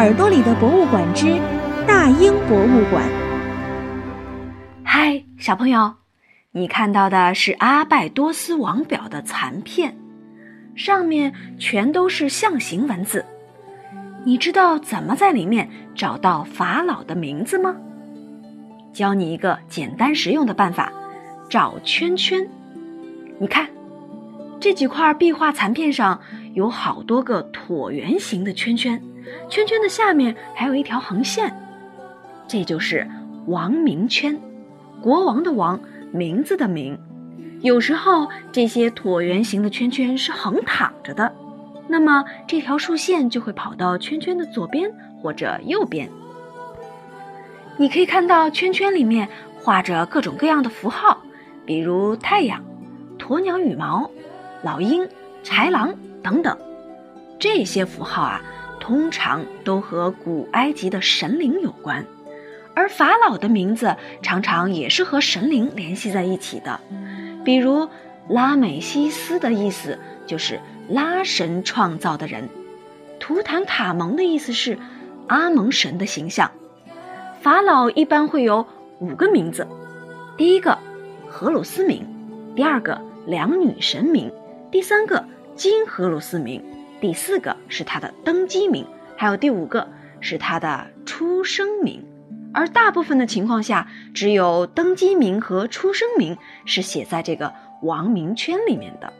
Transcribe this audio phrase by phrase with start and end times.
[0.00, 1.38] 耳朵里的博物馆之
[1.86, 3.04] 大英博物馆。
[4.82, 5.96] 嗨，小朋友，
[6.52, 9.94] 你看到的是阿拜多斯王表的残片，
[10.74, 13.26] 上面全都是象形文字。
[14.24, 17.76] 你知道怎么在里面找到法老的名字吗？
[18.94, 20.90] 教你一个简单实用的办法，
[21.50, 22.48] 找圈圈。
[23.38, 23.68] 你看，
[24.58, 26.18] 这几块壁画残片上
[26.54, 29.00] 有好多个椭圆形的圈圈，
[29.48, 31.54] 圈圈的下面还有一条横线，
[32.48, 33.08] 这就是
[33.46, 34.38] 王名圈，
[35.00, 35.80] 国王的王，
[36.12, 36.98] 名字的名。
[37.62, 41.32] 有时候这些椭圆形的圈圈是横躺着的，
[41.88, 44.90] 那么这条竖线就会跑到圈圈的左边
[45.22, 46.08] 或者右边。
[47.76, 49.28] 你可以看到圈圈里面
[49.58, 51.22] 画着各种各样的符号，
[51.64, 52.64] 比如太阳、
[53.18, 54.10] 鸵鸟羽毛、
[54.62, 55.06] 老鹰、
[55.44, 56.56] 豺狼等等。
[57.38, 58.42] 这些符号啊，
[58.78, 62.04] 通常都和古埃及的神灵有关，
[62.74, 66.80] 而法老的名字常常也是和神灵联系在一起的。
[67.44, 67.88] 比如
[68.28, 72.48] 拉美西斯的意思就是拉神创造的人，
[73.18, 74.78] 图坦卡蒙的意思是
[75.26, 76.50] 阿蒙神的形象。
[77.40, 78.66] 法老一般会有
[78.98, 79.66] 五个名字，
[80.36, 80.76] 第一个
[81.26, 82.06] 荷鲁斯名，
[82.54, 84.30] 第二个两女神名，
[84.70, 85.24] 第三个
[85.60, 86.64] 金荷鲁斯名，
[87.02, 89.86] 第四个是他的登基名，还有第五个
[90.18, 92.02] 是他的出生名。
[92.54, 97.52] 而大部分的情况下，只有登基名和出生名是写在这个
[97.82, 99.12] 王名圈里面的。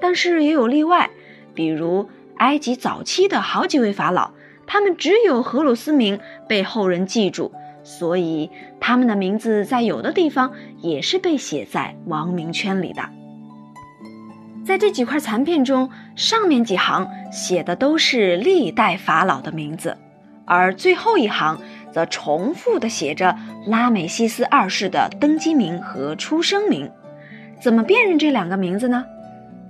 [0.00, 1.10] 但是也有例外，
[1.54, 4.32] 比如埃及早期的好几位法老，
[4.66, 7.52] 他们只有荷鲁斯名被后人记住。
[7.84, 13.08] 所以，他们的名字在有的地方也是被写在王名圈里的。
[14.64, 19.96] 在这几块残片中，上面几行写的都是历代法老的名字，
[20.46, 21.60] 而最后一行
[21.92, 26.90] 则重复的写着拉美西斯二世的登基名和出生名。
[27.60, 29.04] 怎么辨认这两个名字呢？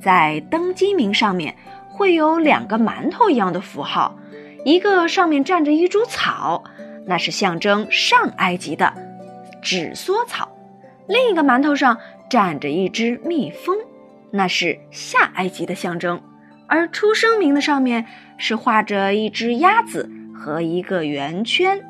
[0.00, 1.55] 在登基名上面
[1.91, 4.16] 会有两个馒头一样的符号，
[4.65, 6.62] 一个上面站着一株草。
[7.06, 8.94] 那是象征上埃及的
[9.61, 10.49] 纸梭草，
[11.06, 11.99] 另一个馒头上
[12.31, 13.76] 站着一只蜜蜂，
[14.34, 16.21] 那是下埃及的象征。
[16.67, 18.05] 而出生名的上面
[18.37, 21.81] 是画着一只鸭子和一个圆圈，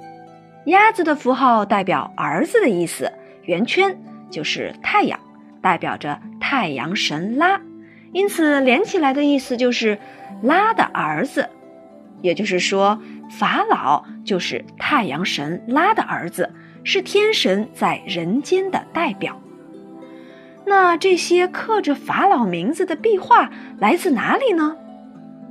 [0.67, 3.11] 鸭子的符号代表儿子的意思，
[3.45, 3.99] 圆圈
[4.31, 5.19] 就是太阳，
[5.63, 7.59] 代表着太阳神拉，
[8.13, 9.99] 因此连起来的意思就是
[10.43, 11.49] 拉的儿子，
[12.21, 13.01] 也就是说。
[13.31, 16.55] 法老就是太阳神拉的儿子，
[16.85, 19.41] 是天神在人间的代表。
[20.67, 24.77] 那这些刻着法老名字的壁画来自哪里呢？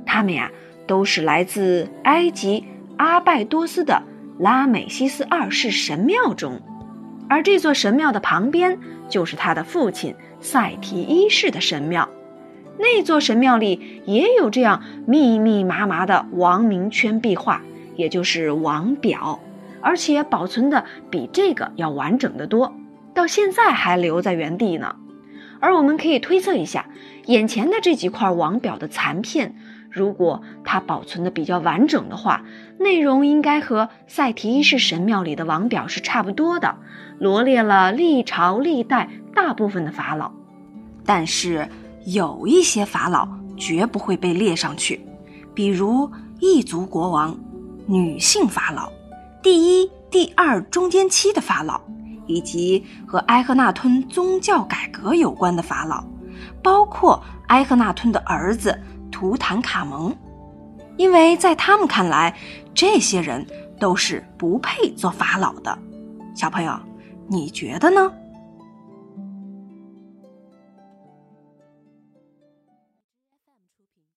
[0.04, 0.50] 它们呀，
[0.86, 2.64] 都是来自埃及
[2.96, 4.02] 阿拜多斯的
[4.38, 6.60] 拉美西斯二世神庙中，
[7.28, 12.08] 而这座神庙的旁边就是他的父亲赛提一世的神庙。
[12.76, 17.62] 那座神庙里也有这样密密麻麻的王名圈壁画，
[17.94, 19.38] 也就是王表，
[19.80, 22.74] 而且保存的比这个要完整的多，
[23.14, 24.96] 到现在还留在原地呢。
[25.64, 26.86] 而我们可以推测一下，
[27.24, 29.56] 眼前的这几块王表的残片，
[29.90, 32.44] 如果它保存的比较完整的话，
[32.78, 36.76] 内容应该和赛提一世神庙里的王表是差不多的，
[37.18, 40.30] 罗列了历朝历代大部分的法老，
[41.06, 41.66] 但是。
[42.06, 43.26] 有一些法老
[43.56, 45.00] 绝不会被列上去，
[45.54, 47.34] 比如异族国王、
[47.86, 48.92] 女性法老、
[49.42, 51.80] 第一、第二中间期的法老，
[52.26, 56.04] 以及和埃赫纳吞宗教改革有关的法老，
[56.62, 58.78] 包括埃赫纳吞的儿子
[59.10, 60.14] 图坦卡蒙，
[60.96, 62.34] 因为在他们看来，
[62.74, 63.46] 这些人
[63.78, 65.78] 都是不配做法老的。
[66.34, 66.72] 小朋友，
[67.28, 68.12] 你觉得呢？